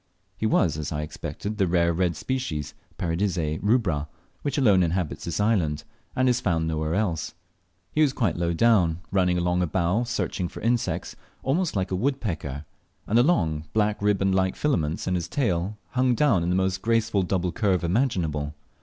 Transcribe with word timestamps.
He 0.35 0.47
was, 0.47 0.79
as 0.79 0.91
I 0.91 1.03
expected, 1.03 1.59
the 1.59 1.67
rare 1.67 1.93
red 1.93 2.15
species, 2.15 2.73
Paradisea 2.97 3.59
rubra, 3.61 4.07
which 4.41 4.57
alone 4.57 4.81
inhabits 4.81 5.25
this 5.25 5.39
island, 5.39 5.83
and 6.15 6.27
is 6.27 6.41
found 6.41 6.67
nowhere 6.67 6.95
else. 6.95 7.35
He 7.91 8.01
was 8.01 8.11
quite 8.11 8.35
low 8.35 8.51
down, 8.51 9.01
running 9.11 9.37
along 9.37 9.61
a 9.61 9.67
bough 9.67 10.03
searching 10.05 10.47
for 10.47 10.59
insects, 10.61 11.15
almost 11.43 11.75
like 11.75 11.91
a 11.91 11.95
woodpecker, 11.95 12.65
and 13.05 13.15
the 13.15 13.21
long 13.21 13.65
black 13.73 14.01
riband 14.01 14.33
like 14.33 14.55
filaments 14.55 15.05
in 15.05 15.13
his 15.13 15.27
tail 15.27 15.77
hung 15.89 16.15
down 16.15 16.41
in 16.41 16.49
the 16.49 16.55
most 16.55 16.81
graceful 16.81 17.21
double 17.21 17.51
curve 17.51 17.83
imaginable. 17.83 18.55